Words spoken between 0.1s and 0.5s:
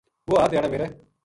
وُہ ہر